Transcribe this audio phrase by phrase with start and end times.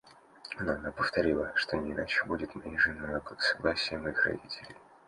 [0.59, 4.75] Но она повторила, что не иначе будет моею женою, как с согласия моих родителей.